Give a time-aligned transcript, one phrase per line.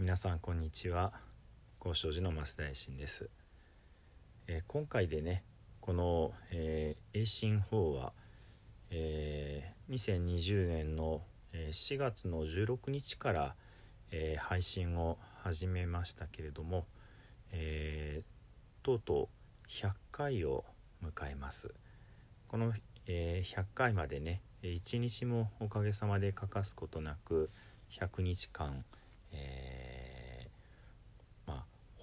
[0.00, 1.12] 皆さんこんにちは。
[1.80, 3.30] 高尚寺の増田衛進です、
[4.46, 5.42] えー、今回でね
[5.80, 8.12] この、えー、栄進法は、
[8.90, 11.22] えー、2020年の
[11.52, 13.54] 4月の16日から、
[14.12, 16.86] えー、配信を始めましたけれども、
[17.50, 19.28] えー、とうと
[19.64, 20.64] う100回を
[21.02, 21.74] 迎えます。
[22.46, 22.72] この、
[23.08, 27.50] えー、100回までね一日もおかげさまで欠かすことなく
[27.98, 28.84] 100日間、
[29.32, 29.77] えー、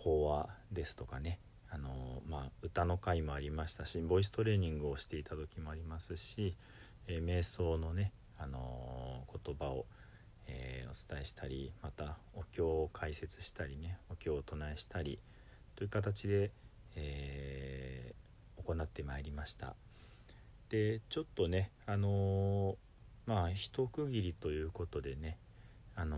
[0.05, 1.39] 法話ですとかね
[1.71, 6.55] あのまあ、歌の会もありましたしボイストレーニングをしていた時もありますし、
[7.07, 9.85] えー、瞑想のね、あの言葉を、
[10.47, 15.19] えー、お伝えしたりまたお経を解説したりねお経を唱えしたり
[15.75, 16.51] という形で、
[16.95, 19.75] えー、行ってまいりました。
[20.69, 22.77] でちょっとねあの、
[23.25, 25.37] まあ一区切りということでね
[25.95, 26.17] あの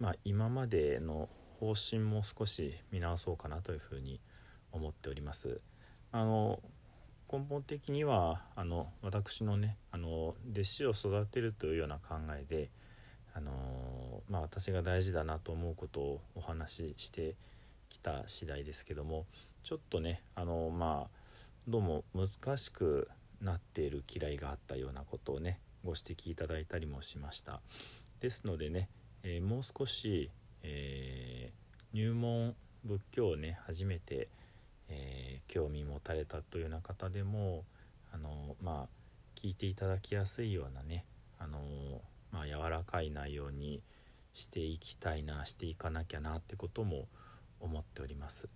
[0.00, 1.28] まあ今までの
[1.60, 4.20] 方針も少し見直そうかなというふうに
[4.72, 5.60] 思っております。
[6.10, 6.60] あの
[7.32, 12.70] 根本的にはあの私のねあの弟子を育てるというような考えで
[13.32, 13.52] あの
[14.28, 17.36] まあ、私が大事だなと思うことをお話しして
[17.88, 19.24] きた次第ですけども
[19.62, 21.20] ちょっとねあのまあ
[21.68, 23.08] どうも難しく
[23.40, 27.60] なっている嫌いがあったようなことをねご指摘いただいたりもしました。
[28.20, 28.88] ですのでね、
[29.22, 30.30] えー、もう少し、
[30.62, 32.54] えー、入門
[32.84, 34.28] 仏教をね初めて、
[34.88, 37.64] えー、興味持たれたというような方でも
[38.12, 38.88] あのまあ
[39.36, 41.04] 聞いていただきやすいようなね
[41.38, 41.58] あの
[42.32, 43.82] まあ、柔らかい内容に
[44.32, 47.08] していきたいなしていかなきゃなってことも
[47.60, 48.48] 思っております。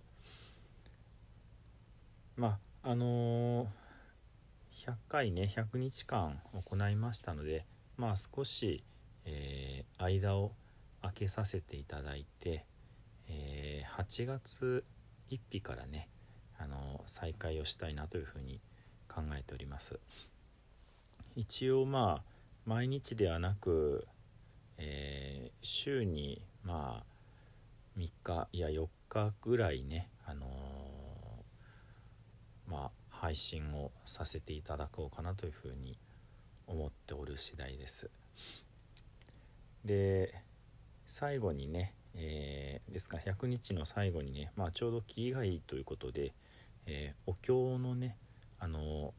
[2.37, 3.67] まああの、
[4.85, 7.65] 100回ね100日間行いましたので
[7.97, 8.83] まあ少し、
[9.25, 10.53] えー、間を
[11.01, 12.65] 空けさせていただいて、
[13.27, 14.83] えー、8月
[15.29, 16.09] 1日からね、
[16.57, 18.61] あの再開をしたいなというふうに
[19.07, 19.99] 考えております。
[21.35, 22.35] 一応まあ
[22.65, 24.07] 毎日ではなく、
[24.77, 30.47] えー、週にまあ3日いや4日ぐらいねあの、
[32.67, 35.97] まあ配信をさせていただこうかなというふうに
[36.67, 38.09] 思っておる次第です。
[39.85, 40.41] で
[41.05, 46.33] 最後にね、えー、ですから100日の最後にね、まあ、ちょうど霧がいいということで、
[46.87, 48.17] えー、お経のね
[48.59, 49.13] あの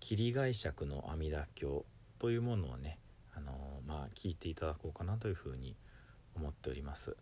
[0.00, 1.84] 霧解釈の阿弥陀経
[2.18, 2.98] というものをね
[3.34, 3.52] あの
[3.86, 5.76] まあ聞いていただこうかなというふうに
[6.34, 7.16] 思っております。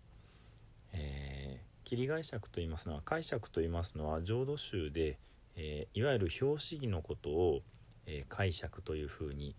[0.92, 5.18] えー、切り解釈と言いますのは解釈と言いますのは浄土宗で、
[5.56, 7.62] えー、いわゆる表紙儀のことを、
[8.06, 9.54] えー、解釈というふうに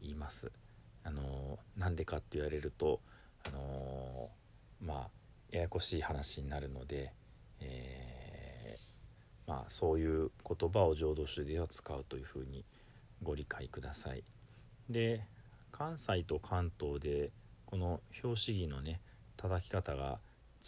[0.00, 0.50] 言います。
[1.04, 3.00] あのなんでかって言われると
[3.46, 4.30] あの
[4.80, 5.10] まあ
[5.50, 7.12] ややこしい話になるので、
[7.60, 8.76] え
[9.46, 12.64] まあそういう言葉を浄土宗では使うというふうに
[13.22, 14.24] ご理解ください。
[14.90, 15.24] で
[15.70, 17.30] 関西と関東で
[17.66, 19.00] この拍子木のね
[19.36, 20.18] 叩き方が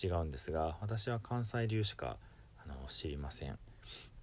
[0.03, 2.17] 違うんですが私は関西流しか
[2.65, 3.59] あの知りません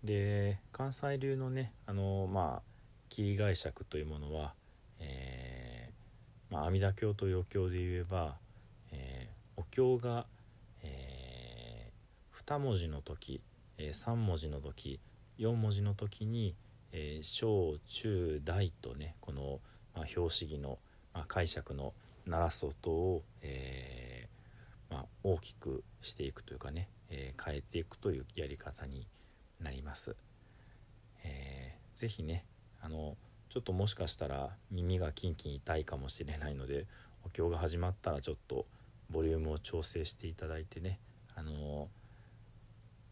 [0.04, 2.62] で関西流のねあのまあ
[3.10, 4.54] 切り解釈というものは、
[5.00, 5.63] えー、
[6.54, 8.38] まあ、阿弥陀経と余経で言えば、
[8.92, 10.26] えー、お経が、
[10.82, 13.42] えー、2文字の時、
[13.78, 15.00] え3文字の時
[15.40, 16.56] 4文字の時に、
[16.92, 19.60] え小中大とねこの
[19.96, 20.80] 「まあ、表紙儀の、
[21.14, 21.94] まあ、解釈の
[22.26, 29.08] 鳴らす音を、えー、まあ、大きくしていくというかね、えー、変えていくというやり方に
[29.62, 30.16] なります。
[31.24, 32.46] えー、ぜひね
[32.82, 33.16] あの
[33.54, 36.88] ちょっともしかしたら耳がキンキン痛いかもしれないので
[37.24, 38.66] お経が始まったらちょっと
[39.12, 41.00] ボリュームを調整していただいてね。
[41.36, 41.88] あの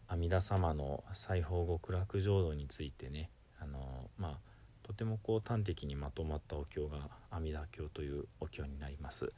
[0.07, 3.30] 阿弥陀様の西方極楽浄土についてね。
[3.59, 4.38] あのまあ
[4.81, 9.31] とてもこう端的にまとまったお経が阿弥陀経というお経になります。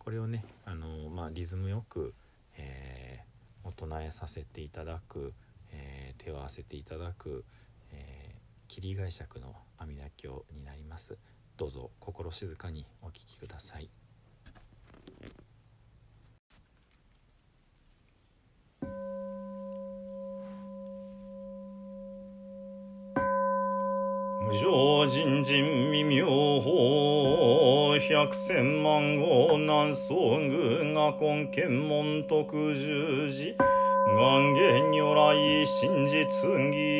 [0.00, 2.12] これをねあの、まあ、リズムよく、
[2.56, 5.32] えー、お唱えさせていただく、
[5.70, 7.44] えー、手を合わせていただく、
[7.92, 11.16] えー、切り解釈の阿弥陀経になります。
[11.56, 13.90] どうぞ心静かにお聴きください。
[24.60, 26.26] 上人人未妙
[26.60, 33.56] 法百千万号南宋宮が根検門徳十字
[34.14, 36.20] 願言如来真実
[36.72, 36.99] 義。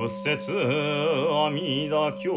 [0.00, 2.30] 仏説阿弥陀経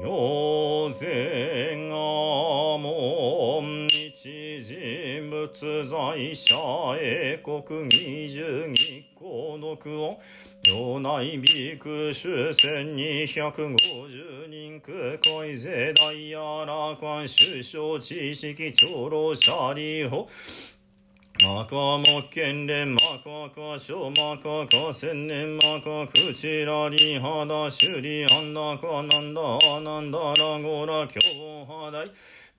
[0.00, 1.94] 尿税が
[2.78, 5.48] 門日人物
[5.86, 6.56] 在者
[6.98, 10.18] 英国二十二公の句を。
[10.62, 13.78] 領内美空主千二百五
[14.10, 20.28] 十人空海税大やら官首相知識長老者理法
[21.42, 32.10] マカモケンレマカカショマカカセンネマカクチラリハダシュリアンダカナンダアナンダラゴラキョウハダイ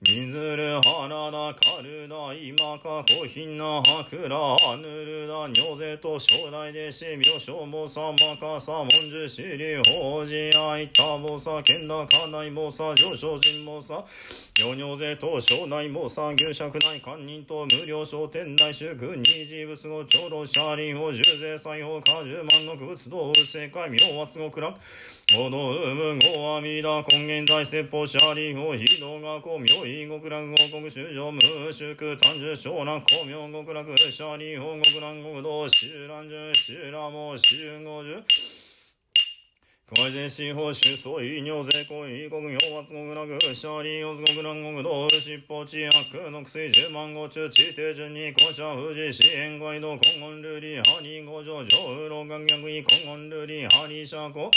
[0.04, 14.04] みずるはらだかるだ今かこひなはくらぬるだにょぜと将来でしみょしょもさまかさもんじゅしりほうじあいたぼさけんだかないもさ上昇人もさ。
[14.60, 24.78] よにょぜと将来もさ牛尺内官人と無料商店内主君二次物語長老車輪を重税裁縫果十万の仏道世界妙圧極楽
[25.38, 31.40] おのうむご阿弥陀根源大説法シャリを非道学校妙意極楽王国修上無
[31.70, 38.24] 宿単樹小南公明極楽シャリ法極楽国道修蘭樹修羅も修五樹
[39.94, 54.50] 外人司法主総医尿税公異国行圧極楽シャリ四極楽国道尻尾地悪の薬十万五中地底順に公社富士支援街道根本瑠璃ハニー五条上老眼逆位根本瑠璃ハニー社交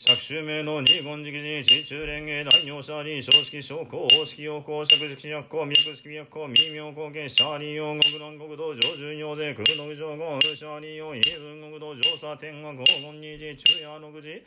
[0.00, 14.44] 釈州名の二言直寺地中連芸大名シャーリー正式昇降王式陽光釈式薬光脈式脈光微妙後見シャーリー用国南国道上順用税空の上言シャーリー用異文国道上佐天国黄金二次中夜六時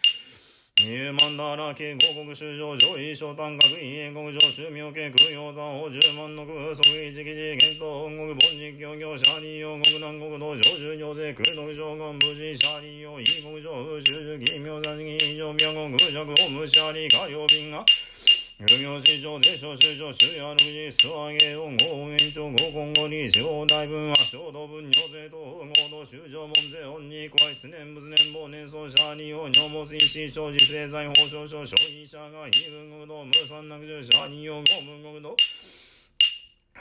[0.83, 17.85] 入万だらけ五国修上上位小丹閣院英国上修明家空用丹王十万の空即位直寺玄東本国本日協業シャリー用国南国道上州行税空独上官無事シャリー用異国上風修樹妙山寺以上宮国空尺を無シャーリー火曜便が
[18.61, 35.35] 漁業市場で小州上州や六時素揚げ音合延長合今後に地方大分は小道分尿税と合同州上門税本に加え年仏年俸年相者利用尿も水市長自生財法少々消費者が非分国道無産落住者利用合分国道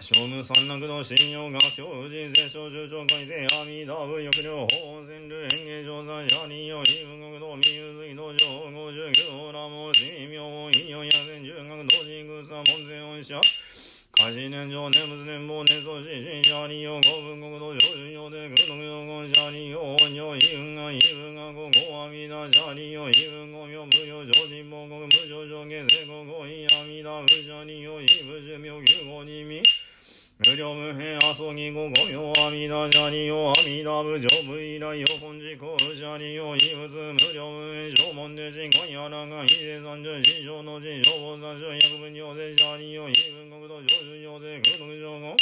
[0.00, 8.69] 商務三楽の信用学教人生小中長会税阿弥陀仏抑量法温泉流園芸上山者利用非分国道三遊水道上
[13.20, 13.40] 門前恩者
[14.16, 29.62] 家事年上年仏年俸年相死新者利用五分国道上旬用で空の用言者利用音量異分が異分が五五阿弥陀者利用異分五名無料上人報告無料上下成功五因阿弥陀仏者利用異無寿命九五二味
[30.40, 45.36] 無料無変遊ぎごごよ阿弥陀者利用阿弥陀仏上部以来よ本寺公者利用異物無料無変正門で人今夜らが非税三十四条の人消防三十百分行税者利用異文国土上旬行税空徳上後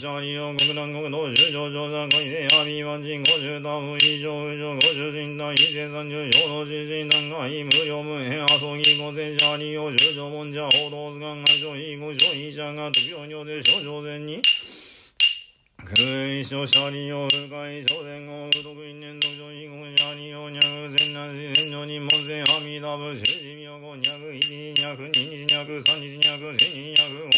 [0.00, 14.40] シャリオ国南国道中上上山海で阿弥万人五十多分以上以上五十人単一千三十四の自身南海無料無変遊ぎ五千者利用十条門者報道図鑑外所非五所医者が特病尿で症状前に
[15.84, 27.29] 空一所者利用深い小前後不徳因年度上非五者利用二百千南市千上人門前阿弥陀仏十字妙五二百一日二百二日二百三日二百千日二百五日二百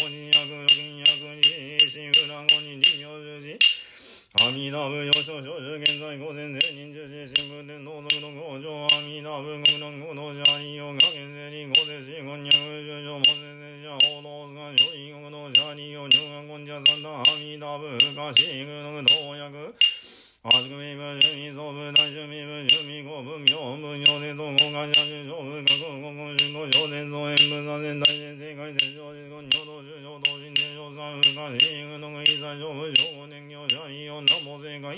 [4.73, 19.75] 阿弥陀仏幼少少寿現在五千千人十字新聞天道徳の工場阿弥陀仏国南国道者利用が現世に五千四五二百十条門前前者報道図鑑上位国道者利用入学根者三段阿弥陀仏かしぐの道薬
[20.41, 32.09] アスクミブジュミソブ大ュミブジュミゴブミョブニョネトゴガジャジュジョブカクゴゴジュゴジョデンゾエンブザゼン大ゼン世界ゼジョジゴニョドジュジョドジンゼジョサウカシグノ
[34.13, 34.95] グイサジョブジョゴネンギョ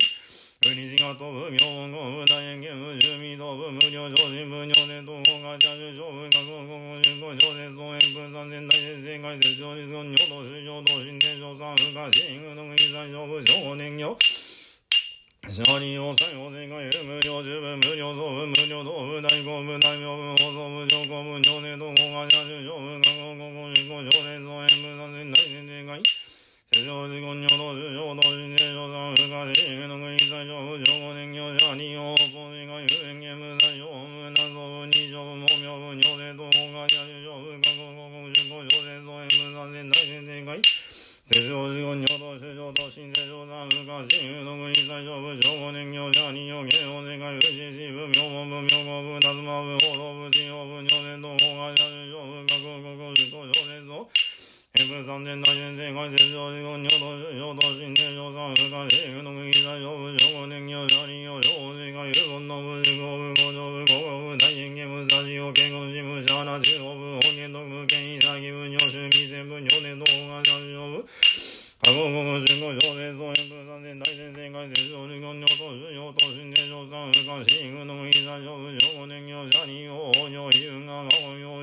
[0.62, 14.18] ジャリジガトブミョゴブダエンゲブジュミドブ無料ジョジブニョネトゴガジャジュジョブカクゴゴジュゴジョデンゾエンブザゼン大ゼン世界ゼジョジゴニョドジュジョドジンゼジョサウカシグノグイサジョブジョゴネンギョ
[15.48, 22.65] シャリオサヨ世界無料十分無料総分無料道部大公部大名部放送部上皇部上年度合が社主
[43.96, 53.96] は神宮の国最上部上五年行者二行芸王世界不死死部明文部明号部夏間部報道部地方部上年東方会社主上部各国国主と上年像
[54.76, 57.08] 平部三年大先生会説上地言女道
[57.40, 70.45] 上道新年上三不可神宮の国最上部上五年行者二行上王世界有本の部地方部工場部工部大変家部三地方健康支部社花中央部本年東部県医大義部女州未然部上年東方会
[71.86, 72.10] 他国国
[72.42, 81.55] 中国朝鮮総演分散年大戦戦海鉄道旅館領東主と東進で上山右官新軍の国三上部大五年行者人王王女飛雲が河合王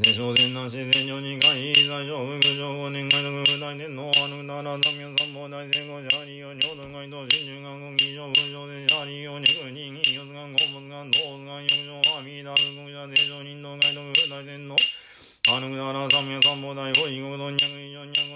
[0.00, 14.74] で小善男子善女二回在上無垢上五年外の具大天皇あのなら三明三宝大聖五者ありよ浄土外道真珠願五義上文上善者ありよ肉人義四願五仏願道願四上阿弥陀仏者正常人道外道具大天皇
[15.52, 18.29] あのなら三明三宝大法異国道二百以上二百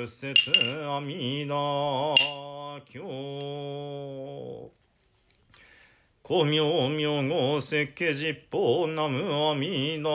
[0.00, 0.50] 仏説
[0.88, 2.14] 阿弥陀。
[2.86, 4.72] 経
[6.24, 10.08] 古明明号設計実法ナムアミダ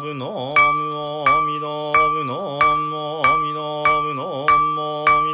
[0.00, 3.62] ブナムアミダブナムアミダ
[4.02, 5.31] ブナムアミ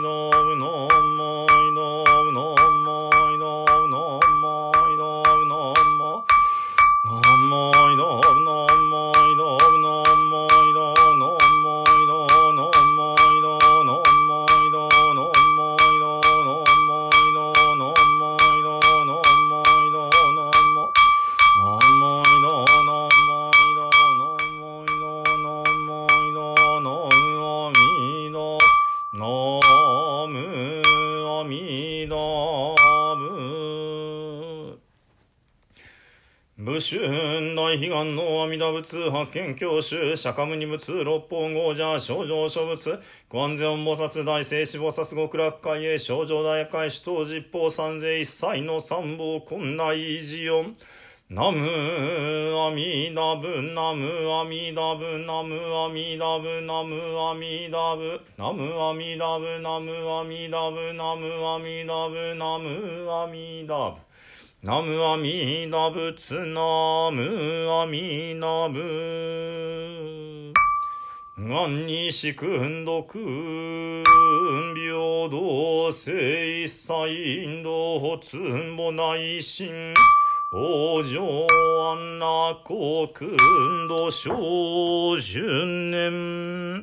[36.61, 42.99] 武春大悲願の阿弥陀仏発見教習釈迦無二仏六方豪者症状諸仏
[43.29, 50.77] ご安全菩薩大聖子菩薩極楽会へ症状大会主等実法三世一切の三宝困難寺四
[51.31, 51.61] ナム
[52.59, 64.08] アミダブナムアミダブナムアミダブナムアミダブナムアミダブナムアミダブナムアミダブナムアミダブ。
[64.61, 70.53] ナムアミダ仏ナムアミダブ。
[71.39, 73.25] 願に四君独平
[75.31, 79.95] 等性一切インドつんぼ内心
[80.53, 81.47] 往生
[81.93, 83.37] 安楽国
[83.87, 86.83] 土小十年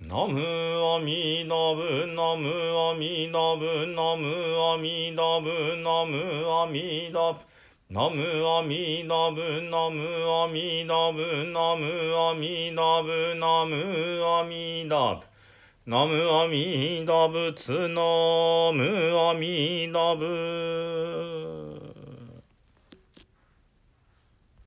[0.00, 4.26] ナムア阿弥陀仏ナム阿弥陀仏ナム
[4.58, 6.18] 阿弥陀仏ナム
[6.50, 7.48] 阿弥陀仏
[7.90, 15.24] ナムアミダブナムアミダブナムアミダブナムアミダブ
[15.86, 20.26] ナムアミダブツナムアミダブ